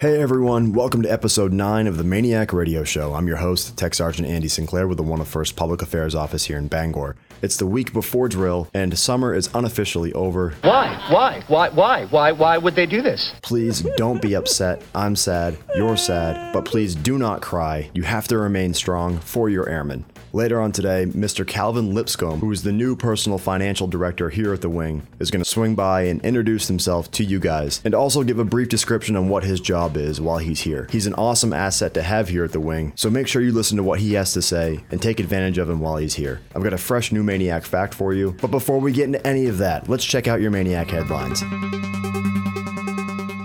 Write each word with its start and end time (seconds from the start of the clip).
Hey 0.00 0.18
everyone, 0.22 0.72
welcome 0.72 1.02
to 1.02 1.12
episode 1.12 1.52
9 1.52 1.86
of 1.86 1.98
the 1.98 2.04
MAINEiac 2.04 2.54
Radio 2.54 2.84
Show. 2.84 3.12
I'm 3.12 3.26
your 3.26 3.36
host, 3.36 3.76
Tech 3.76 3.94
Sergeant 3.94 4.26
Andy 4.26 4.48
Sinclair 4.48 4.88
with 4.88 4.96
the 4.96 5.04
101st 5.04 5.56
Public 5.56 5.82
Affairs 5.82 6.14
Office 6.14 6.46
here 6.46 6.56
in 6.56 6.68
Bangor. 6.68 7.16
It's 7.42 7.56
the 7.56 7.66
week 7.66 7.92
before 7.94 8.28
drill, 8.28 8.68
and 8.74 8.98
summer 8.98 9.32
is 9.32 9.48
unofficially 9.54 10.12
over. 10.12 10.54
Why? 10.62 11.02
Why? 11.10 11.42
Why? 11.48 11.70
Why? 11.70 12.04
Why? 12.04 12.32
Why 12.32 12.58
would 12.58 12.74
they 12.74 12.86
do 12.86 13.00
this? 13.00 13.32
Please 13.42 13.80
don't 13.96 14.20
be 14.20 14.34
upset. 14.34 14.82
I'm 14.94 15.16
sad. 15.16 15.56
You're 15.74 15.96
sad. 15.96 16.52
But 16.52 16.66
please 16.66 16.94
do 16.94 17.16
not 17.18 17.40
cry. 17.40 17.90
You 17.94 18.02
have 18.02 18.28
to 18.28 18.36
remain 18.36 18.74
strong 18.74 19.18
for 19.18 19.48
your 19.48 19.68
airmen. 19.68 20.04
Later 20.32 20.60
on 20.60 20.70
today, 20.70 21.06
Mr. 21.06 21.44
Calvin 21.44 21.92
Lipscomb, 21.92 22.38
who 22.38 22.52
is 22.52 22.62
the 22.62 22.70
new 22.70 22.94
personal 22.94 23.36
financial 23.36 23.88
director 23.88 24.30
here 24.30 24.52
at 24.54 24.60
the 24.60 24.68
Wing, 24.68 25.04
is 25.18 25.28
going 25.28 25.42
to 25.42 25.48
swing 25.48 25.74
by 25.74 26.02
and 26.02 26.24
introduce 26.24 26.68
himself 26.68 27.10
to 27.12 27.24
you 27.24 27.40
guys 27.40 27.80
and 27.84 27.96
also 27.96 28.22
give 28.22 28.38
a 28.38 28.44
brief 28.44 28.68
description 28.68 29.16
on 29.16 29.28
what 29.28 29.42
his 29.42 29.60
job 29.60 29.96
is 29.96 30.20
while 30.20 30.38
he's 30.38 30.60
here. 30.60 30.86
He's 30.90 31.08
an 31.08 31.14
awesome 31.14 31.52
asset 31.52 31.94
to 31.94 32.02
have 32.02 32.28
here 32.28 32.44
at 32.44 32.52
the 32.52 32.60
Wing, 32.60 32.92
so 32.94 33.10
make 33.10 33.26
sure 33.26 33.42
you 33.42 33.50
listen 33.50 33.76
to 33.78 33.82
what 33.82 33.98
he 33.98 34.12
has 34.12 34.32
to 34.34 34.42
say 34.42 34.84
and 34.92 35.02
take 35.02 35.18
advantage 35.18 35.58
of 35.58 35.68
him 35.68 35.80
while 35.80 35.96
he's 35.96 36.14
here. 36.14 36.40
I've 36.54 36.62
got 36.62 36.74
a 36.74 36.78
fresh 36.78 37.10
new 37.10 37.24
Maniac 37.30 37.64
fact 37.64 37.94
for 37.94 38.12
you, 38.12 38.34
but 38.40 38.50
before 38.50 38.80
we 38.80 38.90
get 38.90 39.04
into 39.04 39.24
any 39.24 39.46
of 39.46 39.58
that, 39.58 39.88
let's 39.88 40.04
check 40.04 40.26
out 40.26 40.40
your 40.40 40.50
Maniac 40.50 40.90
headlines. 40.90 41.42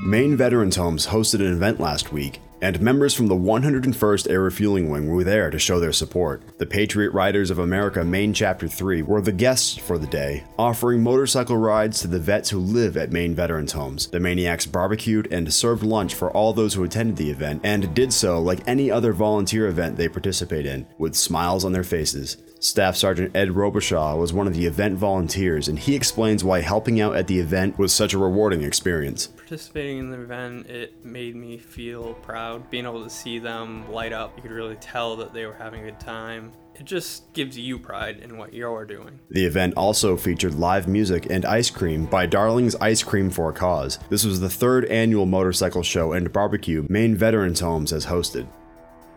Maine 0.03 0.35
Veterans 0.35 0.75
Homes 0.75 1.05
hosted 1.05 1.41
an 1.41 1.53
event 1.53 1.79
last 1.79 2.11
week 2.11 2.39
and 2.65 2.81
members 2.81 3.13
from 3.13 3.27
the 3.27 3.35
101st 3.35 4.27
Air 4.27 4.41
Refueling 4.41 4.89
Wing 4.89 5.07
were 5.07 5.23
there 5.23 5.51
to 5.51 5.59
show 5.59 5.79
their 5.79 5.93
support. 5.93 6.41
The 6.57 6.65
Patriot 6.65 7.11
Riders 7.11 7.51
of 7.51 7.59
America 7.59 8.03
Maine 8.03 8.33
Chapter 8.33 8.67
3 8.67 9.03
were 9.03 9.21
the 9.21 9.31
guests 9.31 9.77
for 9.77 9.99
the 9.99 10.07
day, 10.07 10.45
offering 10.57 11.03
motorcycle 11.03 11.57
rides 11.57 11.99
to 12.01 12.07
the 12.07 12.17
vets 12.17 12.49
who 12.49 12.57
live 12.57 12.97
at 12.97 13.11
Maine 13.11 13.35
Veterans 13.35 13.73
Homes. 13.73 14.07
The 14.07 14.19
Maniacs 14.19 14.65
barbecued 14.65 15.31
and 15.31 15.53
served 15.53 15.83
lunch 15.83 16.15
for 16.15 16.31
all 16.31 16.53
those 16.53 16.73
who 16.73 16.83
attended 16.83 17.17
the 17.17 17.29
event, 17.29 17.61
and 17.63 17.93
did 17.93 18.11
so 18.11 18.41
like 18.41 18.67
any 18.67 18.89
other 18.89 19.13
volunteer 19.13 19.67
event 19.67 19.97
they 19.97 20.09
participate 20.09 20.65
in, 20.65 20.87
with 20.97 21.13
smiles 21.13 21.65
on 21.65 21.71
their 21.71 21.83
faces. 21.83 22.37
Staff 22.59 22.95
Sergeant 22.95 23.35
Ed 23.35 23.49
Robichaud 23.49 24.17
was 24.17 24.33
one 24.33 24.47
of 24.47 24.55
the 24.55 24.65
event 24.65 24.97
volunteers, 24.97 25.67
and 25.67 25.77
he 25.77 25.93
explains 25.93 26.43
why 26.43 26.61
helping 26.61 26.99
out 26.99 27.15
at 27.15 27.27
the 27.27 27.39
event 27.39 27.77
was 27.77 27.93
such 27.93 28.15
a 28.15 28.17
rewarding 28.17 28.63
experience. 28.63 29.27
Participating 29.27 29.99
in 29.99 30.09
the 30.09 30.19
event, 30.19 30.67
it 30.67 31.05
made 31.05 31.35
me 31.35 31.59
feel 31.59 32.15
proud. 32.15 32.54
Being 32.69 32.85
able 32.85 33.03
to 33.03 33.09
see 33.09 33.39
them 33.39 33.91
light 33.91 34.13
up, 34.13 34.33
you 34.35 34.41
could 34.41 34.51
really 34.51 34.75
tell 34.75 35.15
that 35.17 35.33
they 35.33 35.45
were 35.45 35.53
having 35.53 35.81
a 35.81 35.85
good 35.85 35.99
time. 35.99 36.51
It 36.75 36.85
just 36.85 37.31
gives 37.33 37.57
you 37.57 37.79
pride 37.79 38.19
in 38.19 38.37
what 38.37 38.53
you're 38.53 38.85
doing. 38.85 39.19
The 39.29 39.45
event 39.45 39.75
also 39.77 40.17
featured 40.17 40.55
live 40.55 40.87
music 40.87 41.27
and 41.29 41.45
ice 41.45 41.69
cream 41.69 42.05
by 42.05 42.25
Darling's 42.25 42.75
Ice 42.75 43.01
Cream 43.01 43.29
for 43.29 43.49
a 43.49 43.53
Cause. 43.53 43.97
This 44.09 44.25
was 44.25 44.41
the 44.41 44.49
third 44.49 44.85
annual 44.85 45.25
motorcycle 45.25 45.83
show 45.83 46.11
and 46.11 46.33
barbecue 46.33 46.85
Maine 46.89 47.15
Veterans 47.15 47.61
Homes 47.61 47.91
has 47.91 48.07
hosted. 48.07 48.47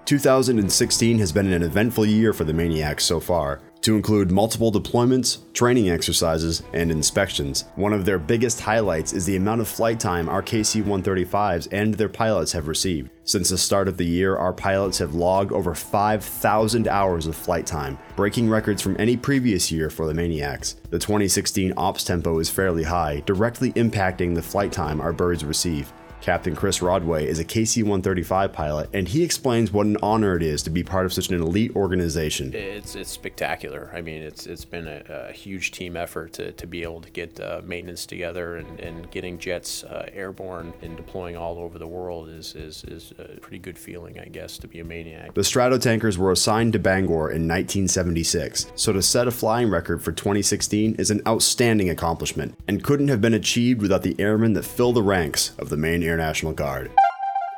2016 0.04 1.18
has 1.18 1.32
been 1.32 1.52
an 1.52 1.62
eventful 1.62 2.06
year 2.06 2.32
for 2.32 2.44
the 2.44 2.54
Maniacs 2.54 3.04
so 3.04 3.20
far, 3.20 3.60
to 3.82 3.96
include 3.96 4.30
multiple 4.30 4.72
deployments, 4.72 5.38
training 5.52 5.90
exercises, 5.90 6.62
and 6.72 6.90
inspections. 6.90 7.64
One 7.76 7.92
of 7.92 8.04
their 8.04 8.18
biggest 8.18 8.60
highlights 8.60 9.12
is 9.12 9.26
the 9.26 9.36
amount 9.36 9.60
of 9.60 9.68
flight 9.68 10.00
time 10.00 10.28
our 10.28 10.42
KC 10.42 10.82
135s 10.82 11.68
and 11.72 11.94
their 11.94 12.08
pilots 12.08 12.52
have 12.52 12.68
received. 12.68 13.10
Since 13.24 13.50
the 13.50 13.58
start 13.58 13.88
of 13.88 13.98
the 13.98 14.06
year, 14.06 14.36
our 14.36 14.54
pilots 14.54 14.98
have 14.98 15.14
logged 15.14 15.52
over 15.52 15.74
5,000 15.74 16.88
hours 16.88 17.26
of 17.26 17.36
flight 17.36 17.66
time, 17.66 17.98
breaking 18.16 18.48
records 18.48 18.80
from 18.80 18.96
any 18.98 19.16
previous 19.16 19.70
year 19.70 19.90
for 19.90 20.06
the 20.06 20.14
Maniacs. 20.14 20.76
The 20.90 20.98
2016 20.98 21.74
ops 21.76 22.04
tempo 22.04 22.38
is 22.38 22.48
fairly 22.48 22.84
high, 22.84 23.22
directly 23.26 23.72
impacting 23.74 24.34
the 24.34 24.42
flight 24.42 24.72
time 24.72 25.00
our 25.00 25.12
birds 25.12 25.44
receive. 25.44 25.92
Captain 26.20 26.56
Chris 26.56 26.80
Rodway 26.80 27.24
is 27.24 27.38
a 27.38 27.44
KC 27.44 27.82
135 27.82 28.52
pilot, 28.52 28.90
and 28.92 29.08
he 29.08 29.22
explains 29.22 29.72
what 29.72 29.86
an 29.86 29.96
honor 30.02 30.36
it 30.36 30.42
is 30.42 30.62
to 30.64 30.70
be 30.70 30.82
part 30.82 31.06
of 31.06 31.12
such 31.12 31.28
an 31.28 31.40
elite 31.40 31.74
organization. 31.76 32.52
It's, 32.54 32.94
it's 32.94 33.10
spectacular. 33.10 33.90
I 33.94 34.00
mean, 34.00 34.22
it's, 34.22 34.46
it's 34.46 34.64
been 34.64 34.88
a, 34.88 35.28
a 35.28 35.32
huge 35.32 35.70
team 35.70 35.96
effort 35.96 36.32
to, 36.34 36.52
to 36.52 36.66
be 36.66 36.82
able 36.82 37.00
to 37.02 37.10
get 37.10 37.38
uh, 37.40 37.62
maintenance 37.64 38.06
together 38.06 38.56
and, 38.56 38.80
and 38.80 39.10
getting 39.10 39.38
jets 39.38 39.84
uh, 39.84 40.08
airborne 40.12 40.72
and 40.82 40.96
deploying 40.96 41.36
all 41.36 41.58
over 41.58 41.78
the 41.78 41.86
world 41.86 42.28
is, 42.28 42.54
is, 42.54 42.84
is 42.84 43.12
a 43.18 43.38
pretty 43.40 43.58
good 43.58 43.78
feeling, 43.78 44.18
I 44.18 44.26
guess, 44.26 44.58
to 44.58 44.68
be 44.68 44.80
a 44.80 44.84
maniac. 44.84 45.34
The 45.34 45.42
Stratotankers 45.42 46.16
were 46.16 46.32
assigned 46.32 46.72
to 46.72 46.78
Bangor 46.78 47.30
in 47.30 47.46
1976, 47.46 48.72
so 48.74 48.92
to 48.92 49.02
set 49.02 49.28
a 49.28 49.30
flying 49.30 49.70
record 49.70 50.02
for 50.02 50.12
2016 50.12 50.96
is 50.96 51.10
an 51.10 51.22
outstanding 51.26 51.88
accomplishment 51.88 52.56
and 52.66 52.82
couldn't 52.82 53.08
have 53.08 53.20
been 53.20 53.34
achieved 53.34 53.80
without 53.80 54.02
the 54.02 54.16
airmen 54.18 54.54
that 54.54 54.64
fill 54.64 54.92
the 54.92 55.02
ranks 55.02 55.52
of 55.58 55.68
the 55.68 55.76
Maine 55.76 56.02
Air 56.08 56.16
National 56.16 56.52
Guard. 56.52 56.90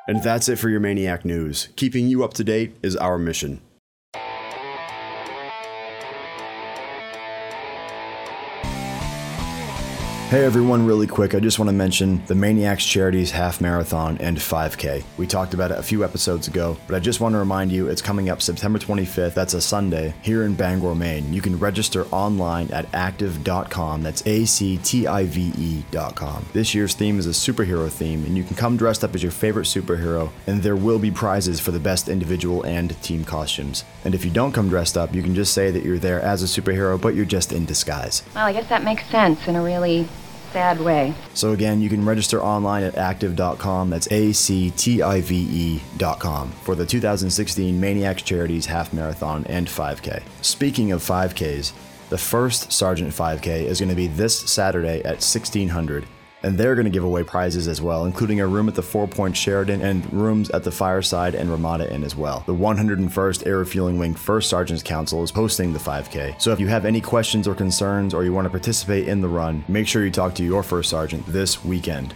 And 0.09 0.23
that's 0.23 0.49
it 0.49 0.57
for 0.57 0.69
your 0.69 0.81
Maniac 0.81 1.25
News. 1.25 1.69
Keeping 1.77 2.09
you 2.09 2.25
up 2.25 2.35
to 2.35 2.45
date 2.45 2.77
is 2.83 2.97
our 2.97 3.17
mission. 3.17 3.61
Hey 10.31 10.45
everyone, 10.45 10.87
really 10.87 11.09
quick, 11.09 11.35
I 11.35 11.41
just 11.41 11.59
want 11.59 11.71
to 11.71 11.73
mention 11.73 12.25
the 12.27 12.37
Maniacs 12.37 12.87
Charities 12.87 13.33
Half 13.33 13.61
Marathon 13.61 14.17
and 14.19 14.37
5K. 14.37 15.03
We 15.19 15.27
talked 15.27 15.55
about 15.55 15.73
it 15.73 15.79
a 15.79 15.83
few 15.83 16.05
episodes 16.05 16.47
ago, 16.47 16.77
but 16.87 16.95
I 16.95 17.01
just 17.01 17.19
want 17.19 17.33
to 17.33 17.41
remind 17.41 17.73
you 17.73 17.89
it's 17.89 18.01
coming 18.01 18.31
up 18.31 18.41
September 18.41 18.79
25th, 18.79 19.35
that's 19.35 19.55
a 19.55 19.61
Sunday, 19.61 20.15
here 20.23 20.45
in 20.45 20.55
Bangor, 20.55 20.95
Maine. 20.95 21.33
You 21.33 21.43
can 21.43 21.59
register 21.59 22.07
online 22.13 22.71
at 22.71 22.87
active.com, 22.95 24.05
that's 24.05 24.25
A 24.25 24.45
C 24.45 24.79
T 24.85 25.09
I 25.09 25.25
V 25.25 25.53
E.com. 25.59 26.47
This 26.53 26.77
year's 26.77 26.95
theme 26.95 27.19
is 27.19 27.27
a 27.27 27.31
superhero 27.31 27.91
theme, 27.91 28.25
and 28.25 28.37
you 28.37 28.45
can 28.45 28.55
come 28.55 28.77
dressed 28.77 29.03
up 29.03 29.17
as 29.17 29.25
your 29.25 29.33
favorite 29.33 29.67
superhero, 29.67 30.31
and 30.47 30.63
there 30.63 30.77
will 30.77 31.01
be 31.01 31.11
prizes 31.11 31.59
for 31.59 31.73
the 31.73 31.81
best 31.81 32.09
individual 32.09 32.63
and 32.63 32.91
team 33.03 33.25
costumes. 33.25 33.83
And 34.05 34.15
if 34.15 34.25
you 34.25 34.31
don't 34.31 34.53
come 34.53 34.69
dressed 34.69 34.97
up, 34.97 35.13
you 35.13 35.25
can 35.25 35.35
just 35.35 35.53
say 35.53 35.73
that 35.73 35.85
you're 35.85 35.99
there 35.99 36.21
as 36.21 36.45
a 36.45 36.47
superhero, 36.47 37.01
but 37.01 37.17
you're 37.17 37.25
just 37.25 37.53
in 37.53 37.65
disguise. 37.65 38.23
Well, 38.33 38.47
I 38.47 38.53
guess 38.53 38.69
that 38.69 38.85
makes 38.85 39.05
sense 39.07 39.49
in 39.49 39.57
a 39.57 39.63
really 39.65 40.09
sad 40.53 40.81
way. 40.81 41.15
So 41.35 41.53
again, 41.53 41.81
you 41.81 41.89
can 41.89 42.05
register 42.05 42.43
online 42.43 42.83
at 42.85 42.97
active.com. 42.97 43.91
That's 43.91 44.11
A 44.11 44.33
C 44.33 44.71
T 44.71 45.03
I 45.03 45.21
V 45.21 45.37
E.com 45.37 46.51
for 46.51 46.75
the 46.75 46.87
2016 46.87 47.81
Maniacs 47.81 48.23
Charities 48.23 48.67
Half 48.67 48.93
Marathon 48.93 49.47
and 49.47 49.67
5K. 49.67 50.23
Speaking 50.43 50.93
of 50.93 51.03
5Ks, 51.03 51.73
the 52.09 52.19
first 52.19 52.73
Sergeant 52.73 53.13
5K 53.13 53.65
is 53.65 53.79
going 53.81 53.89
to 53.89 53.95
be 53.95 54.09
this 54.09 54.39
Saturday 54.39 54.99
at 55.01 55.23
1600 55.23 56.05
and 56.43 56.57
they're 56.57 56.75
going 56.75 56.85
to 56.85 56.91
give 56.91 57.05
away 57.05 57.23
prizes 57.23 57.69
as 57.69 57.81
well, 57.83 58.05
including 58.05 58.41
a 58.41 58.47
room 58.47 58.69
at 58.69 58.75
the 58.75 58.83
Four 58.83 59.07
Point 59.07 59.37
Sheraton 59.37 59.81
and 59.83 60.11
rooms 60.13 60.51
at 60.51 60.65
the 60.65 60.71
Fireside 60.71 61.35
and 61.35 61.51
Ramada 61.51 61.93
Inn 61.93 62.05
as 62.05 62.17
well. 62.17 62.43
The 62.47 62.55
101st 62.55 63.47
Air 63.47 63.59
Refueling 63.59 63.99
Wing 63.99 64.15
First 64.15 64.49
Sergeants 64.49 64.83
Council 64.83 65.23
is 65.23 65.31
hosting 65.31 65.73
the 65.73 65.79
5K, 65.79 66.41
so 66.41 66.53
if 66.53 66.61
you 66.61 66.69
have 66.69 66.85
any 66.85 67.01
questions 67.01 67.47
or 67.47 67.55
concerns 67.55 68.15
or 68.15 68.25
you 68.25 68.33
want 68.33 68.47
to 68.47 68.51
participate 68.51 69.09
in 69.09 69.21
the 69.21 69.29
run, 69.29 69.65
make 69.69 69.87
sure 69.87 70.05
you 70.05 70.11
talk 70.11 70.35
to 70.35 70.45
your 70.45 70.63
First 70.63 70.91
Sergeant 70.91 71.25
this 71.27 71.65
weekend. 71.65 72.15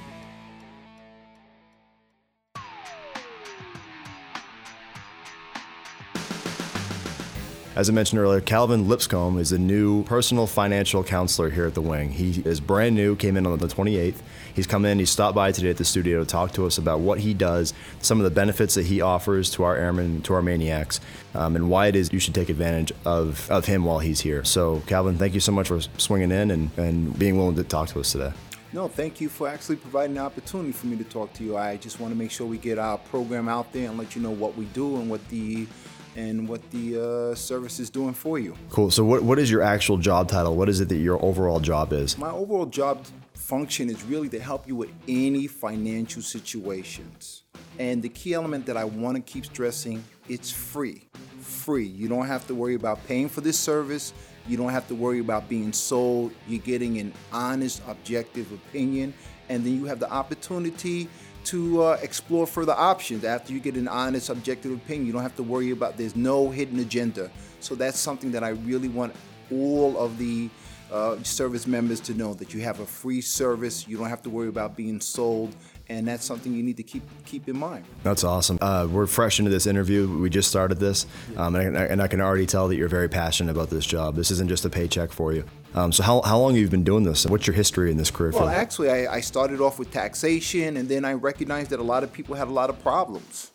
As 7.77 7.91
I 7.91 7.93
mentioned 7.93 8.21
earlier, 8.21 8.41
Calvin 8.41 8.87
Lipscomb 8.87 9.37
is 9.37 9.51
the 9.51 9.59
new 9.59 10.05
personal 10.05 10.47
financial 10.47 11.03
counselor 11.03 11.51
here 11.51 11.67
at 11.67 11.75
the 11.75 11.81
Wing. 11.81 12.13
He 12.13 12.41
is 12.45 12.61
brand 12.61 12.95
new, 12.95 13.17
came 13.17 13.37
in 13.37 13.47
on 13.47 13.59
the 13.59 13.67
28th. 13.67 14.15
He's 14.55 14.69
come 14.69 14.85
in, 14.85 15.01
he 15.01 15.05
stopped 15.05 15.35
by 15.35 15.51
today 15.51 15.71
at 15.71 15.77
the 15.77 15.85
studio 15.85 16.21
to 16.21 16.25
talk 16.25 16.53
to 16.53 16.67
us 16.67 16.79
about 16.79 17.01
what 17.01 17.19
he 17.19 17.35
does, 17.35 17.75
some 18.01 18.21
of 18.21 18.25
the 18.25 18.31
benefits 18.31 18.75
that 18.75 18.87
he 18.87 19.01
offers 19.01 19.51
to 19.51 19.65
our 19.65 19.75
airmen, 19.75 20.23
to 20.23 20.35
our 20.35 20.43
maniacs, 20.43 21.01
um, 21.35 21.57
and 21.57 21.69
why 21.69 21.89
it 21.89 21.97
is 21.97 22.13
you 22.13 22.21
should 22.21 22.33
take 22.35 22.49
advantage 22.49 22.93
of, 23.05 23.51
of 23.51 23.67
him 23.67 23.85
while 23.85 23.99
he's 23.99 24.21
here. 24.21 24.45
So, 24.45 24.81
Calvin, 24.87 25.19
thank 25.19 25.35
you 25.35 25.41
so 25.41 25.51
much 25.51 25.67
for 25.67 25.81
swinging 25.99 26.31
in 26.31 26.53
and, 26.53 26.79
and 26.79 27.19
being 27.19 27.37
willing 27.37 27.57
to 27.57 27.65
talk 27.65 27.89
to 27.89 27.99
us 27.99 28.13
today. 28.13 28.33
No, 28.73 28.87
thank 28.87 29.21
you 29.21 29.29
for 29.29 29.49
actually 29.49 29.77
providing 29.77 30.15
the 30.15 30.21
opportunity 30.21 30.71
for 30.71 30.87
me 30.87 30.97
to 30.97 31.05
talk 31.05 31.33
to 31.35 31.45
you. 31.45 31.57
I 31.57 31.77
just 31.77 31.99
want 31.99 32.13
to 32.13 32.19
make 32.19 32.31
sure 32.31 32.47
we 32.47 32.59
get 32.59 32.79
our 32.79 32.99
program 32.99 33.49
out 33.49 33.73
there 33.73 33.89
and 33.89 33.99
let 33.99 34.15
you 34.15 34.23
know 34.23 34.33
what 34.33 34.57
we 34.57 34.65
do 34.67 34.97
and 34.97 35.11
what 35.11 35.27
the 35.29 35.67
and 36.17 36.49
what 36.49 36.69
the 36.71 37.33
uh, 37.33 37.35
service 37.35 37.81
is 37.81 37.91
doing 37.91 38.15
for 38.15 38.39
you. 38.39 38.55
Cool. 38.71 38.91
So, 38.91 39.05
what, 39.05 39.23
what 39.23 39.39
is 39.39 39.51
your 39.51 39.63
actual 39.63 39.97
job 39.97 40.29
title? 40.29 40.57
What 40.57 40.69
is 40.69 40.81
it 40.81 40.89
that 40.89 40.97
your 40.97 41.23
overall 41.25 41.61
job 41.61 41.93
is? 41.93 42.17
My 42.19 42.31
overall 42.31 42.67
job 42.67 43.05
function 43.35 43.91
is 43.91 44.03
really 44.05 44.29
to 44.31 44.41
help 44.41 44.67
you 44.67 44.75
with 44.77 44.91
any 45.07 45.47
financial 45.47 46.23
situations. 46.23 47.43
And 47.79 48.03
the 48.03 48.09
key 48.09 48.35
element 48.35 48.67
that 48.67 48.77
I 48.77 48.85
want 48.85 49.17
to 49.17 49.23
keep 49.23 49.45
stressing, 49.45 50.03
it's 50.29 50.51
free. 50.51 51.09
Free. 51.41 51.87
You 51.87 52.09
don't 52.09 52.27
have 52.27 52.47
to 52.47 52.55
worry 52.55 52.75
about 52.75 53.05
paying 53.07 53.29
for 53.29 53.41
this 53.41 53.59
service. 53.59 54.13
You 54.47 54.57
don't 54.57 54.71
have 54.71 54.87
to 54.89 54.95
worry 54.95 55.19
about 55.19 55.49
being 55.49 55.73
sold. 55.73 56.33
You're 56.47 56.63
getting 56.63 56.99
an 56.99 57.13
honest, 57.33 57.83
objective 57.89 58.51
opinion. 58.53 59.13
And 59.49 59.65
then 59.65 59.79
you 59.79 59.85
have 59.87 59.99
the 59.99 60.11
opportunity 60.11 61.09
to 61.45 61.83
uh, 61.83 61.99
explore 62.03 62.47
further 62.47 62.73
options 62.73 63.25
after 63.25 63.53
you 63.53 63.61
get 63.61 63.77
an 63.77 63.89
honest, 63.89 64.29
objective 64.29 64.73
opinion. 64.73 65.07
You 65.07 65.13
don't 65.13 65.23
have 65.23 65.37
to 65.37 65.43
worry 65.43 65.71
about 65.71 65.97
there's 65.97 66.17
no 66.17 66.51
hidden 66.51 66.79
agenda. 66.81 67.31
So 67.61 67.75
that's 67.75 67.99
something 67.99 68.33
that 68.33 68.45
I 68.45 68.51
really 68.51 68.89
want 68.89 69.15
all 69.51 69.97
of 69.99 70.19
the 70.19 70.49
uh, 70.91 71.23
service 71.23 71.67
members 71.67 72.01
to 72.01 72.15
know 72.15 72.35
that 72.35 72.55
you 72.55 72.61
have 72.61 72.81
a 72.81 72.87
free 72.87 73.21
service. 73.21 73.89
You 73.89 73.97
don't 73.97 74.09
have 74.09 74.23
to 74.23 74.31
worry 74.31 74.49
about 74.49 74.77
being 74.77 75.01
sold, 75.01 75.55
and 75.89 76.09
that's 76.09 76.25
something 76.25 76.55
you 76.55 76.63
need 76.63 76.77
to 76.77 76.83
keep 76.83 77.03
keep 77.25 77.49
in 77.49 77.59
mind. 77.59 77.85
That's 78.03 78.25
awesome. 78.25 78.59
Uh, 78.61 78.87
we're 78.91 79.07
fresh 79.07 79.39
into 79.39 79.51
this 79.51 79.67
interview. 79.67 80.09
We 80.19 80.31
just 80.31 80.49
started 80.49 80.79
this, 80.79 81.07
um, 81.37 81.55
and, 81.55 81.77
I, 81.77 81.85
and, 81.85 82.03
I, 82.03 82.09
can 82.09 82.21
already 82.21 82.47
tell 82.47 82.69
that 82.69 82.77
you're 82.77 82.89
very 82.89 83.09
passionate 83.09 83.51
about 83.51 83.71
this 83.71 83.85
job. 83.85 84.17
This 84.17 84.31
isn't 84.31 84.49
just 84.49 84.65
a 84.65 84.71
paycheck 84.71 85.13
for 85.13 85.33
you. 85.33 85.45
Um, 85.75 85.93
so 85.93 86.03
how, 86.03 86.23
how 86.23 86.39
long 86.39 86.53
have 86.53 86.61
you 86.61 86.69
been 86.69 86.85
doing 86.85 87.03
this? 87.03 87.27
What's 87.27 87.47
your 87.47 87.55
history 87.55 87.91
in 87.91 87.97
this 87.97 88.11
career 88.11 88.31
well, 88.31 88.41
field? 88.41 88.51
Well, 88.53 88.61
actually, 88.61 88.91
I, 88.91 89.15
I 89.15 89.21
started 89.21 89.61
off 89.61 89.79
with 89.79 89.91
taxation, 89.91 90.77
and 90.77 90.89
then 90.89 91.05
I 91.05 91.15
recognized 91.15 91.71
that 91.71 91.81
a 91.81 91.85
lot 91.85 92.03
of 92.03 92.13
people 92.13 92.35
had 92.35 92.49
a 92.49 92.53
lot 92.53 92.71
of 92.71 92.81
problems. 92.83 93.51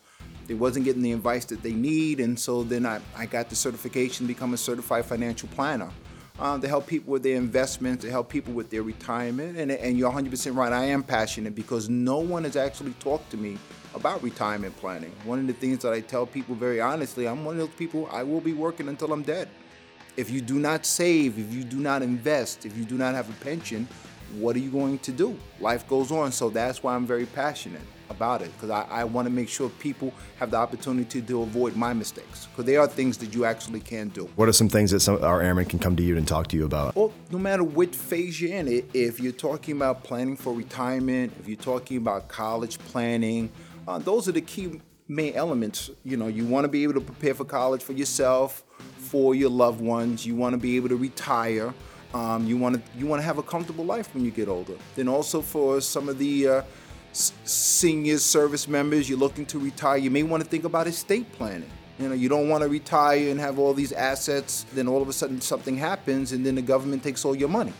They 0.47 0.55
wasn't 0.55 0.85
getting 0.85 1.01
the 1.01 1.13
advice 1.13 1.45
that 1.45 1.61
they 1.61 1.73
need, 1.73 2.19
and 2.19 2.37
so 2.37 2.63
then 2.63 2.85
I, 2.85 2.99
I 3.15 3.25
got 3.25 3.49
the 3.49 3.55
certification 3.55 4.25
to 4.25 4.33
become 4.33 4.53
a 4.53 4.57
certified 4.57 5.05
financial 5.05 5.47
planner. 5.49 5.89
Um, 6.39 6.61
to 6.61 6.69
help 6.69 6.87
people 6.87 7.11
with 7.11 7.23
their 7.23 7.35
investments, 7.35 8.05
to 8.05 8.09
help 8.09 8.29
people 8.29 8.53
with 8.53 8.69
their 8.69 8.81
retirement. 8.81 9.57
And, 9.57 9.71
and 9.71 9.97
you're 9.97 10.09
100% 10.09 10.55
right, 10.55 10.71
I 10.71 10.85
am 10.85 11.03
passionate 11.03 11.53
because 11.53 11.89
no 11.89 12.19
one 12.19 12.45
has 12.45 12.55
actually 12.55 12.93
talked 12.93 13.29
to 13.31 13.37
me 13.37 13.57
about 13.93 14.23
retirement 14.23 14.73
planning. 14.77 15.11
One 15.25 15.39
of 15.39 15.47
the 15.47 15.53
things 15.53 15.79
that 15.79 15.91
I 15.91 15.99
tell 15.99 16.25
people 16.25 16.55
very 16.55 16.79
honestly, 16.79 17.27
I'm 17.27 17.43
one 17.43 17.55
of 17.55 17.67
those 17.67 17.75
people, 17.75 18.07
I 18.09 18.23
will 18.23 18.39
be 18.39 18.53
working 18.53 18.87
until 18.87 19.11
I'm 19.11 19.21
dead. 19.21 19.49
If 20.15 20.29
you 20.29 20.39
do 20.39 20.59
not 20.59 20.85
save, 20.85 21.37
if 21.37 21.53
you 21.53 21.65
do 21.65 21.77
not 21.77 22.01
invest, 22.01 22.65
if 22.65 22.77
you 22.77 22.85
do 22.85 22.97
not 22.97 23.15
have 23.15 23.29
a 23.29 23.43
pension, 23.43 23.85
what 24.37 24.55
are 24.55 24.59
you 24.59 24.71
going 24.71 24.99
to 24.99 25.11
do? 25.11 25.37
Life 25.59 25.89
goes 25.89 26.09
on. 26.09 26.31
So 26.31 26.49
that's 26.49 26.81
why 26.81 26.95
I'm 26.95 27.05
very 27.05 27.25
passionate 27.25 27.81
about 28.09 28.41
it 28.41 28.51
because 28.53 28.69
I, 28.69 28.85
I 28.89 29.03
want 29.03 29.27
to 29.27 29.29
make 29.31 29.49
sure 29.49 29.69
people 29.69 30.13
have 30.39 30.51
the 30.51 30.57
opportunity 30.57 31.21
to 31.21 31.41
avoid 31.41 31.75
my 31.75 31.93
mistakes 31.93 32.47
because 32.47 32.65
there 32.65 32.79
are 32.79 32.87
things 32.87 33.17
that 33.19 33.33
you 33.33 33.45
actually 33.45 33.79
can 33.79 34.09
do. 34.09 34.29
What 34.35 34.49
are 34.49 34.53
some 34.53 34.69
things 34.69 34.91
that 34.91 35.01
some 35.01 35.23
our 35.23 35.41
airmen 35.41 35.65
can 35.65 35.79
come 35.79 35.95
to 35.95 36.03
you 36.03 36.17
and 36.17 36.27
talk 36.27 36.47
to 36.47 36.57
you 36.57 36.65
about? 36.65 36.95
Well, 36.95 37.13
no 37.31 37.37
matter 37.37 37.63
what 37.63 37.95
phase 37.95 38.39
you're 38.41 38.53
in, 38.53 38.83
if 38.93 39.19
you're 39.19 39.31
talking 39.31 39.75
about 39.75 40.03
planning 40.03 40.35
for 40.35 40.53
retirement, 40.53 41.33
if 41.39 41.47
you're 41.47 41.57
talking 41.57 41.97
about 41.97 42.27
college 42.27 42.79
planning, 42.79 43.51
uh, 43.87 43.99
those 43.99 44.27
are 44.27 44.33
the 44.33 44.41
key 44.41 44.81
main 45.07 45.33
elements. 45.33 45.89
You 46.03 46.17
know, 46.17 46.27
you 46.27 46.45
want 46.45 46.65
to 46.65 46.69
be 46.69 46.83
able 46.83 46.93
to 46.93 47.01
prepare 47.01 47.33
for 47.33 47.45
college 47.45 47.83
for 47.83 47.93
yourself, 47.93 48.63
for 48.97 49.35
your 49.35 49.49
loved 49.49 49.81
ones. 49.81 50.25
You 50.25 50.35
want 50.35 50.53
to 50.53 50.57
be 50.57 50.75
able 50.75 50.89
to 50.89 50.95
retire. 50.95 51.73
Um, 52.13 52.47
you 52.47 52.57
want 52.57 52.75
to 52.75 52.81
you 52.97 53.05
want 53.05 53.19
to 53.21 53.23
have 53.23 53.37
a 53.37 53.43
comfortable 53.43 53.85
life 53.85 54.13
when 54.15 54.25
you 54.25 54.31
get 54.31 54.47
older. 54.47 54.73
Then 54.95 55.07
also 55.07 55.41
for 55.41 55.79
some 55.79 56.09
of 56.09 56.17
the 56.17 56.47
uh, 56.47 56.61
senior 57.11 58.17
service 58.17 58.67
members, 58.67 59.09
you're 59.09 59.19
looking 59.19 59.45
to 59.47 59.59
retire, 59.59 59.97
you 59.97 60.11
may 60.11 60.23
want 60.23 60.43
to 60.43 60.49
think 60.49 60.63
about 60.63 60.87
estate 60.87 61.31
planning. 61.33 61.69
You 61.97 62.07
know, 62.07 62.15
you 62.15 62.29
don't 62.29 62.47
want 62.47 62.63
to 62.63 62.69
retire 62.69 63.29
and 63.29 63.39
have 63.39 63.59
all 63.59 63.73
these 63.73 63.91
assets, 63.91 64.65
then 64.73 64.87
all 64.87 65.01
of 65.01 65.09
a 65.09 65.13
sudden 65.13 65.41
something 65.41 65.75
happens 65.75 66.31
and 66.31 66.45
then 66.45 66.55
the 66.55 66.61
government 66.61 67.03
takes 67.03 67.25
all 67.25 67.35
your 67.35 67.49
money. 67.49 67.73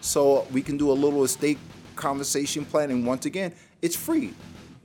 So 0.00 0.46
we 0.52 0.62
can 0.62 0.76
do 0.76 0.90
a 0.90 0.92
little 0.92 1.24
estate 1.24 1.58
conversation 1.96 2.64
planning. 2.64 3.04
Once 3.04 3.26
again, 3.26 3.52
it's 3.82 3.96
free. 3.96 4.32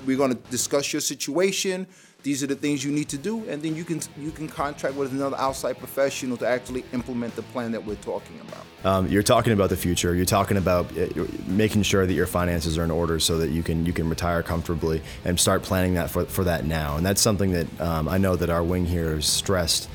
We're 0.06 0.18
going 0.18 0.32
to 0.32 0.42
discuss 0.50 0.92
your 0.92 1.02
situation, 1.02 1.86
these 2.24 2.44
are 2.44 2.48
the 2.48 2.56
things 2.56 2.84
you 2.84 2.92
need 2.92 3.08
to 3.10 3.18
do 3.18 3.48
and 3.48 3.62
then 3.62 3.76
you 3.76 3.84
can 3.84 4.02
you 4.18 4.32
can 4.32 4.48
contract 4.48 4.96
with 4.96 5.12
another 5.12 5.38
outside 5.38 5.78
professional 5.78 6.36
to 6.38 6.48
actually 6.48 6.84
implement 6.92 7.36
the 7.36 7.42
plan 7.44 7.72
that 7.72 7.84
we're 7.84 7.96
talking 7.96 8.40
about 8.42 8.66
um, 8.86 9.08
you're 9.08 9.24
talking 9.24 9.54
about 9.54 9.70
the 9.70 9.78
future 9.78 10.16
you're 10.16 10.26
talking 10.26 10.58
about 10.58 10.86
uh, 10.98 11.08
making 11.48 11.82
sure 11.84 12.06
that 12.06 12.14
your 12.14 12.28
finances 12.28 12.78
are 12.78 12.84
in 12.84 12.92
order 12.92 13.20
so 13.20 13.38
that 13.38 13.50
you 13.50 13.64
can 13.64 13.86
you 13.86 13.94
can 13.94 14.10
retire 14.10 14.44
comfortably 14.44 15.02
and 15.24 15.40
start 15.40 15.64
planning 15.64 15.94
that 15.94 16.10
for, 16.10 16.26
for 16.26 16.44
that 16.44 16.66
now 16.66 16.98
and 16.98 17.06
that's 17.06 17.22
something 17.22 17.52
that 17.52 17.82
um, 17.82 18.08
i 18.10 18.18
know 18.18 18.36
that 18.36 18.50
our 18.50 18.64
wing 18.64 18.86
here 18.86 19.16
has 19.16 19.26
stressed 19.26 19.90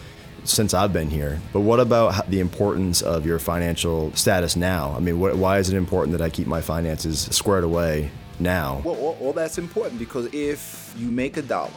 since 0.47 0.75
I've 0.75 0.93
been 0.93 1.09
here. 1.09 1.41
But 1.55 1.61
what 1.61 1.81
about 1.81 2.29
the 2.31 2.41
importance 2.41 3.01
of 3.01 3.25
your 3.25 3.39
financial 3.39 4.15
status 4.15 4.57
now? 4.57 4.95
I 4.95 5.01
mean, 5.01 5.19
what, 5.19 5.37
why 5.37 5.57
is 5.59 5.71
it 5.71 5.77
important 5.79 6.19
that 6.19 6.23
I 6.23 6.29
keep 6.29 6.47
my 6.47 6.61
finances 6.61 7.21
squared 7.35 7.65
away 7.65 8.11
now? 8.39 8.83
Well, 8.85 8.95
all, 8.97 9.17
all 9.23 9.33
that's 9.33 9.57
important 9.57 9.99
because 9.99 10.27
if 10.35 10.95
you 10.99 11.11
make 11.11 11.39
a 11.39 11.43
dollar 11.43 11.71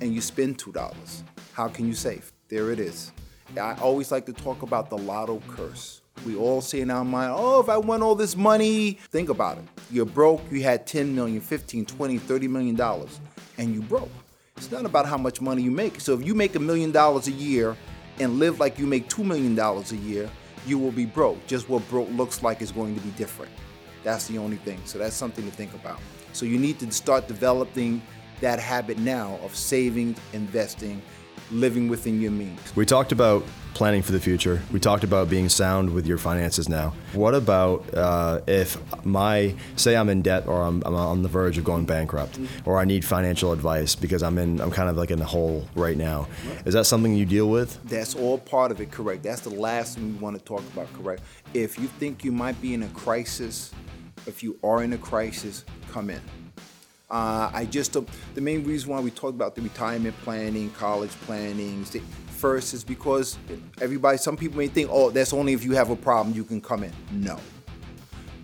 and 0.00 0.14
you 0.14 0.20
spend 0.20 0.58
$2, 0.58 1.22
how 1.52 1.68
can 1.68 1.86
you 1.86 1.94
save? 1.94 2.32
There 2.48 2.70
it 2.70 2.80
is. 2.80 3.12
I 3.60 3.74
always 3.80 4.12
like 4.12 4.26
to 4.26 4.32
talk 4.32 4.62
about 4.62 4.90
the 4.90 4.98
lotto 4.98 5.42
curse. 5.48 6.02
We 6.26 6.36
all 6.36 6.60
say 6.60 6.80
in 6.80 6.90
our 6.90 7.04
mind, 7.04 7.32
oh, 7.34 7.60
if 7.60 7.68
I 7.68 7.78
won 7.78 8.02
all 8.02 8.14
this 8.14 8.36
money, 8.36 8.98
think 9.10 9.28
about 9.28 9.58
it. 9.58 9.64
You're 9.90 10.04
broke, 10.04 10.42
you 10.50 10.62
had 10.62 10.86
10 10.86 11.14
million, 11.14 11.40
15, 11.40 11.86
20, 11.86 12.18
30 12.18 12.48
million 12.48 12.74
dollars, 12.74 13.20
and 13.56 13.74
you 13.74 13.82
broke. 13.82 14.10
It's 14.56 14.70
not 14.70 14.84
about 14.84 15.06
how 15.06 15.16
much 15.16 15.40
money 15.40 15.62
you 15.62 15.70
make. 15.70 16.00
So 16.00 16.14
if 16.14 16.26
you 16.26 16.34
make 16.34 16.56
a 16.56 16.60
million 16.60 16.90
dollars 16.90 17.28
a 17.28 17.32
year 17.32 17.76
and 18.18 18.38
live 18.38 18.58
like 18.58 18.78
you 18.78 18.86
make 18.86 19.08
$2 19.08 19.24
million 19.24 19.56
a 19.58 19.82
year, 20.06 20.28
you 20.66 20.78
will 20.78 20.90
be 20.90 21.06
broke. 21.06 21.46
Just 21.46 21.68
what 21.68 21.88
broke 21.88 22.10
looks 22.10 22.42
like 22.42 22.60
is 22.60 22.72
going 22.72 22.94
to 22.96 23.00
be 23.00 23.10
different. 23.10 23.52
That's 24.02 24.26
the 24.26 24.38
only 24.38 24.56
thing. 24.56 24.80
So 24.84 24.98
that's 24.98 25.14
something 25.14 25.44
to 25.44 25.50
think 25.50 25.72
about. 25.74 26.00
So 26.32 26.44
you 26.44 26.58
need 26.58 26.78
to 26.80 26.90
start 26.90 27.28
developing 27.28 28.02
that 28.40 28.60
habit 28.60 28.98
now 28.98 29.38
of 29.42 29.54
saving, 29.54 30.16
investing, 30.32 31.02
living 31.50 31.88
within 31.88 32.20
your 32.20 32.30
means. 32.30 32.60
We 32.76 32.84
talked 32.84 33.12
about 33.12 33.44
planning 33.74 34.02
for 34.02 34.12
the 34.12 34.20
future. 34.20 34.60
We 34.72 34.80
talked 34.80 35.04
about 35.04 35.30
being 35.30 35.48
sound 35.48 35.90
with 35.90 36.06
your 36.06 36.18
finances 36.18 36.68
now. 36.68 36.94
What 37.12 37.34
about 37.34 37.94
uh, 37.94 38.40
if 38.46 38.76
my, 39.04 39.54
say 39.76 39.96
I'm 39.96 40.08
in 40.08 40.22
debt 40.22 40.48
or 40.48 40.62
I'm, 40.62 40.82
I'm, 40.84 40.94
on 40.94 41.22
the 41.22 41.28
verge 41.28 41.58
of 41.58 41.64
going 41.64 41.84
bankrupt 41.84 42.40
or 42.64 42.78
I 42.78 42.84
need 42.84 43.04
financial 43.04 43.52
advice 43.52 43.94
because 43.94 44.22
I'm 44.22 44.36
in, 44.38 44.60
I'm 44.60 44.70
kind 44.70 44.88
of 44.88 44.96
like 44.96 45.10
in 45.10 45.20
a 45.20 45.24
hole 45.24 45.68
right 45.76 45.96
now. 45.96 46.26
Is 46.66 46.74
that 46.74 46.86
something 46.86 47.14
you 47.14 47.24
deal 47.24 47.48
with? 47.50 47.78
That's 47.84 48.14
all 48.14 48.38
part 48.38 48.72
of 48.72 48.80
it, 48.80 48.90
correct. 48.90 49.22
That's 49.22 49.42
the 49.42 49.50
last 49.50 49.94
thing 49.94 50.12
we 50.14 50.18
want 50.18 50.36
to 50.36 50.44
talk 50.44 50.62
about, 50.72 50.92
correct. 50.92 51.22
If 51.54 51.78
you 51.78 51.86
think 51.86 52.24
you 52.24 52.32
might 52.32 52.60
be 52.60 52.74
in 52.74 52.82
a 52.82 52.88
crisis, 52.88 53.72
if 54.26 54.42
you 54.42 54.58
are 54.64 54.82
in 54.82 54.92
a 54.92 54.98
crisis, 54.98 55.64
come 55.92 56.10
in. 56.10 56.20
Uh, 57.10 57.50
I 57.54 57.64
just, 57.64 57.96
uh, 57.96 58.02
the 58.34 58.40
main 58.40 58.64
reason 58.64 58.90
why 58.90 59.00
we 59.00 59.10
talk 59.10 59.30
about 59.30 59.54
the 59.54 59.62
retirement 59.62 60.14
planning, 60.24 60.70
college 60.72 61.10
planning, 61.22 61.84
first 61.84 62.74
is 62.74 62.84
because 62.84 63.38
everybody, 63.80 64.18
some 64.18 64.36
people 64.36 64.58
may 64.58 64.68
think, 64.68 64.90
oh, 64.92 65.08
that's 65.10 65.32
only 65.32 65.54
if 65.54 65.64
you 65.64 65.72
have 65.72 65.88
a 65.88 65.96
problem 65.96 66.36
you 66.36 66.44
can 66.44 66.60
come 66.60 66.84
in. 66.84 66.92
No. 67.10 67.38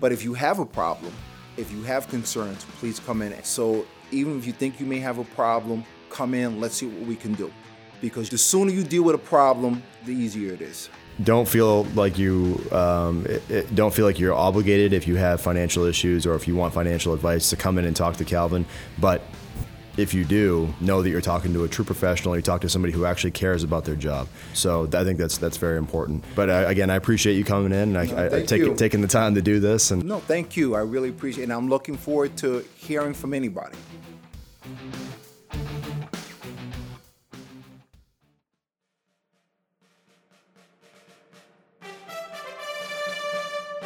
But 0.01 0.13
if 0.13 0.25
you 0.25 0.33
have 0.33 0.61
a 0.61 0.67
problem, 0.67 1.13
if 1.59 1.71
you 1.71 1.83
have 1.83 2.09
concerns, 2.09 2.65
please 2.79 2.99
come 3.01 3.21
in. 3.21 3.35
So 3.45 3.87
even 4.11 4.39
if 4.39 4.47
you 4.47 4.53
think 4.53 4.81
you 4.81 4.87
may 4.87 4.99
have 4.99 5.19
a 5.19 5.25
problem, 5.25 5.85
come 6.09 6.33
in, 6.33 6.59
let's 6.59 6.77
see 6.77 6.87
what 6.87 7.07
we 7.07 7.17
can 7.17 7.35
do. 7.35 7.53
Because 8.01 8.31
the 8.31 8.39
sooner 8.39 8.71
you 8.73 8.83
deal 8.83 9.03
with 9.03 9.15
a 9.15 9.19
problem, 9.19 9.83
the 10.07 10.13
easier 10.13 10.55
it 10.55 10.63
is 10.63 10.89
don't 11.23 11.49
feel 11.49 11.85
like 11.95 12.19
you 12.19 12.61
um, 12.73 13.25
it, 13.27 13.51
it, 13.51 13.75
don't 13.75 13.95
feel 13.95 14.05
like 14.05 14.19
you're 14.19 14.35
obligated 14.35 14.93
if 14.93 15.07
you 15.07 15.17
have 15.17 15.41
financial 15.41 15.85
issues 15.85 16.27
or 16.27 16.35
if 16.35 16.49
you 16.49 16.57
want 16.57 16.75
financial 16.75 17.15
advice 17.15 17.51
to 17.51 17.57
come 17.57 17.79
in 17.79 17.85
and 17.85 17.95
talk 17.95 18.17
to 18.17 18.25
Calvin. 18.25 18.67
But 18.99 19.23
if 19.97 20.13
you 20.13 20.25
do, 20.25 20.75
know 20.81 21.03
that 21.03 21.11
you're 21.11 21.21
talking 21.21 21.53
to 21.53 21.65
a 21.65 21.69
true 21.69 21.85
professional. 21.85 22.35
You 22.35 22.43
talk 22.43 22.63
to 22.63 22.69
somebody 22.69 22.93
who 22.93 23.05
actually 23.05 23.31
cares 23.31 23.63
about 23.63 23.85
their 23.85 23.95
job. 23.95 24.29
So 24.53 24.89
I 24.93 25.05
think 25.05 25.19
that's 25.19 25.39
that's 25.39 25.57
very 25.57 25.79
important. 25.79 26.25
But 26.35 26.51
uh, 26.51 26.65
again, 26.67 26.91
I 26.91 26.97
appreciate 26.97 27.35
you 27.35 27.45
coming 27.45 27.73
in 27.73 27.97
and 27.97 27.99
I, 27.99 28.05
no, 28.07 28.17
I, 28.17 28.39
I 28.39 28.43
take, 28.43 28.77
taking 28.77 29.01
the 29.01 29.09
time 29.09 29.35
to 29.37 29.43
do 29.43 29.61
this. 29.61 29.91
And 29.91 30.05
no, 30.05 30.19
thank 30.19 30.57
you. 30.57 30.75
I 30.75 30.81
really 30.81 31.11
appreciate, 31.11 31.43
it. 31.43 31.45
and 31.45 31.53
I'm 31.53 31.69
looking 31.69 31.97
forward 31.97 32.37
to 32.39 32.65
hearing 32.77 33.15
from 33.15 33.35
anybody. 33.35 33.77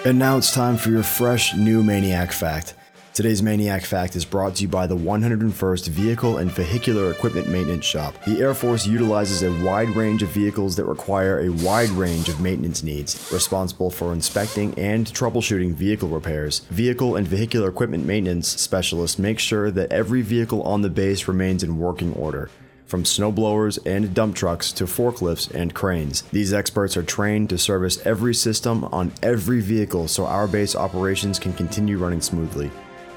And 0.04 0.16
now 0.16 0.36
it's 0.36 0.54
time 0.54 0.76
for 0.76 0.90
your 0.90 1.02
fresh 1.02 1.56
new 1.56 1.82
Maniac 1.82 2.30
Fact. 2.30 2.74
Today's 3.14 3.42
Maniac 3.42 3.84
Fact 3.84 4.14
is 4.14 4.24
brought 4.24 4.54
to 4.54 4.62
you 4.62 4.68
by 4.68 4.86
the 4.86 4.96
101st 4.96 5.88
Vehicle 5.88 6.36
and 6.36 6.52
Vehicular 6.52 7.10
Equipment 7.10 7.48
Maintenance 7.48 7.84
Shop. 7.84 8.14
The 8.24 8.40
Air 8.40 8.54
Force 8.54 8.86
utilizes 8.86 9.42
a 9.42 9.64
wide 9.64 9.88
range 9.88 10.22
of 10.22 10.28
vehicles 10.28 10.76
that 10.76 10.84
require 10.84 11.40
a 11.40 11.48
wide 11.48 11.88
range 11.90 12.28
of 12.28 12.40
maintenance 12.40 12.84
needs, 12.84 13.28
responsible 13.32 13.90
for 13.90 14.12
inspecting 14.12 14.72
and 14.78 15.04
troubleshooting 15.04 15.72
vehicle 15.72 16.08
repairs. 16.08 16.60
Vehicle 16.70 17.16
and 17.16 17.26
Vehicular 17.26 17.68
Equipment 17.68 18.06
Maintenance 18.06 18.46
specialists 18.46 19.18
make 19.18 19.40
sure 19.40 19.72
that 19.72 19.90
every 19.90 20.22
vehicle 20.22 20.62
on 20.62 20.82
the 20.82 20.90
base 20.90 21.26
remains 21.26 21.64
in 21.64 21.76
working 21.76 22.12
order 22.14 22.50
from 22.88 23.04
snowblowers 23.04 23.78
and 23.86 24.14
dump 24.14 24.34
trucks 24.34 24.72
to 24.72 24.84
forklifts 24.84 25.54
and 25.54 25.74
cranes. 25.74 26.22
These 26.32 26.52
experts 26.52 26.96
are 26.96 27.02
trained 27.02 27.50
to 27.50 27.58
service 27.58 28.04
every 28.04 28.34
system 28.34 28.84
on 28.86 29.12
every 29.22 29.60
vehicle 29.60 30.08
so 30.08 30.26
our 30.26 30.48
base 30.48 30.74
operations 30.74 31.38
can 31.38 31.52
continue 31.52 31.98
running 31.98 32.22
smoothly. 32.22 32.70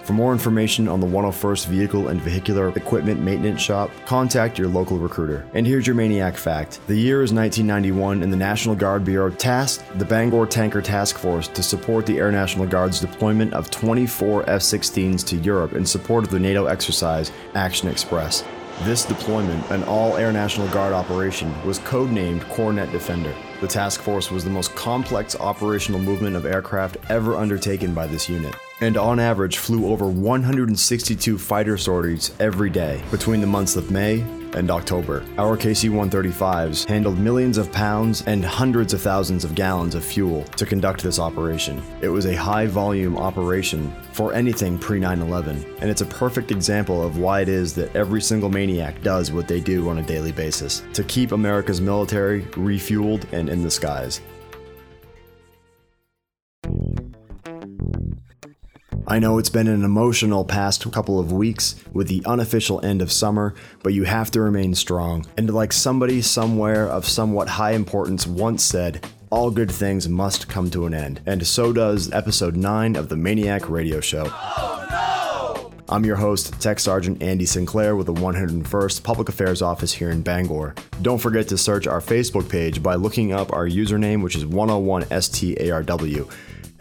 For 0.03 0.13
more 0.13 0.33
information 0.33 0.87
on 0.87 0.99
the 0.99 1.05
101st 1.05 1.67
Vehicle 1.67 2.07
and 2.07 2.19
Vehicular 2.21 2.69
Equipment 2.69 3.21
Maintenance 3.21 3.61
Shop, 3.61 3.91
contact 4.05 4.57
your 4.57 4.67
local 4.67 4.97
recruiter. 4.97 5.47
And 5.53 5.65
here's 5.65 5.85
your 5.85 5.95
maniac 5.95 6.37
fact. 6.37 6.79
The 6.87 6.95
year 6.95 7.21
is 7.21 7.31
1991 7.31 8.23
and 8.23 8.33
the 8.33 8.37
National 8.37 8.75
Guard 8.75 9.05
Bureau 9.05 9.29
tasked 9.29 9.85
the 9.99 10.05
Bangor 10.05 10.47
Tanker 10.47 10.81
Task 10.81 11.17
Force 11.17 11.47
to 11.49 11.61
support 11.61 12.07
the 12.07 12.17
Air 12.17 12.31
National 12.31 12.65
Guard's 12.65 12.99
deployment 12.99 13.53
of 13.53 13.69
24 13.69 14.49
F-16s 14.49 15.25
to 15.27 15.37
Europe 15.37 15.73
in 15.73 15.85
support 15.85 16.23
of 16.23 16.31
the 16.31 16.39
NATO 16.39 16.65
exercise 16.65 17.31
Action 17.53 17.87
Express. 17.87 18.43
This 18.83 19.05
deployment, 19.05 19.69
an 19.69 19.83
all 19.83 20.17
Air 20.17 20.31
National 20.31 20.67
Guard 20.69 20.91
operation, 20.91 21.53
was 21.63 21.77
codenamed 21.79 22.41
Coronet 22.50 22.91
Defender. 22.91 23.31
The 23.61 23.67
task 23.67 24.01
force 24.01 24.31
was 24.31 24.43
the 24.43 24.50
most 24.50 24.73
complex 24.73 25.35
operational 25.35 26.00
movement 26.00 26.35
of 26.35 26.47
aircraft 26.47 26.97
ever 27.07 27.35
undertaken 27.35 27.93
by 27.93 28.07
this 28.07 28.27
unit, 28.27 28.55
and 28.79 28.97
on 28.97 29.19
average 29.19 29.57
flew 29.57 29.85
over 29.85 30.07
162 30.07 31.38
fighter 31.38 31.77
sorties 31.77 32.31
every 32.39 32.71
day 32.71 33.03
between 33.11 33.39
the 33.39 33.45
months 33.45 33.75
of 33.75 33.91
May 33.91 34.25
and 34.55 34.70
October. 34.70 35.25
Our 35.38 35.58
KC 35.58 35.89
135s 35.89 36.86
handled 36.88 37.17
millions 37.17 37.58
of 37.58 37.72
pounds 37.72 38.24
and 38.27 38.43
hundreds 38.43 38.93
of 38.93 39.01
thousands 39.01 39.43
of 39.43 39.55
gallons 39.55 39.96
of 39.96 40.03
fuel 40.03 40.43
to 40.58 40.65
conduct 40.65 41.03
this 41.03 41.20
operation. 41.20 41.81
It 42.01 42.10
was 42.10 42.25
a 42.25 42.36
high 42.36 42.67
volume 42.67 43.17
operation 43.17 43.93
for 44.13 44.34
anything 44.34 44.77
pre 44.77 45.00
9 45.00 45.22
11, 45.22 45.65
and 45.79 45.89
it's 45.89 46.01
a 46.01 46.05
perfect 46.05 46.51
example 46.51 47.03
of 47.03 47.17
why 47.17 47.41
it 47.41 47.50
is 47.50 47.74
that 47.75 47.96
every 47.96 48.22
single 48.22 48.50
maniac 48.50 49.01
does 49.01 49.31
what 49.31 49.48
they 49.48 49.60
do 49.60 49.89
on 49.89 50.00
a 50.00 50.03
daily 50.03 50.31
basis 50.31 50.84
to 50.93 51.03
keep 51.03 51.31
America's 51.31 51.81
military 51.81 52.43
refueled 52.51 53.25
and 53.31 53.50
in 53.50 53.63
the 53.63 53.72
skies. 53.72 54.22
I 59.11 59.19
know 59.19 59.39
it's 59.39 59.49
been 59.49 59.67
an 59.67 59.83
emotional 59.83 60.45
past 60.45 60.89
couple 60.89 61.19
of 61.19 61.33
weeks 61.33 61.75
with 61.91 62.07
the 62.07 62.23
unofficial 62.25 62.79
end 62.85 63.01
of 63.01 63.11
summer, 63.11 63.53
but 63.83 63.91
you 63.91 64.05
have 64.05 64.31
to 64.31 64.39
remain 64.39 64.73
strong. 64.73 65.25
And 65.35 65.53
like 65.53 65.73
somebody 65.73 66.21
somewhere 66.21 66.87
of 66.87 67.05
somewhat 67.05 67.49
high 67.49 67.71
importance 67.71 68.25
once 68.25 68.63
said, 68.63 69.05
all 69.29 69.51
good 69.51 69.69
things 69.69 70.07
must 70.07 70.47
come 70.47 70.71
to 70.71 70.85
an 70.85 70.93
end. 70.93 71.19
And 71.25 71.45
so 71.45 71.73
does 71.73 72.09
episode 72.13 72.55
9 72.55 72.95
of 72.95 73.09
the 73.09 73.17
MAINEiac 73.17 73.67
Radio 73.67 73.99
Show. 73.99 74.27
Oh, 74.31 75.73
I'm 75.89 76.05
your 76.05 76.15
host, 76.15 76.61
Tech 76.61 76.79
Sergeant 76.79 77.21
Andy 77.21 77.45
Sinclair 77.45 77.97
with 77.97 78.05
the 78.05 78.13
101st 78.13 79.03
Public 79.03 79.27
Affairs 79.27 79.61
Office 79.61 79.91
here 79.91 80.11
in 80.11 80.21
Bangor. 80.21 80.73
Don't 81.01 81.17
forget 81.17 81.49
to 81.49 81.57
search 81.57 81.85
our 81.85 81.99
Facebook 81.99 82.47
page 82.47 82.81
by 82.81 82.95
looking 82.95 83.33
up 83.33 83.51
our 83.51 83.67
username, 83.67 84.23
which 84.23 84.37
is 84.37 84.45
101STARW. 84.45 86.31